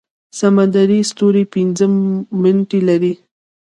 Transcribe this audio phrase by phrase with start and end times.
[0.39, 1.85] سمندري ستوری پنځه
[2.41, 3.13] مټې لري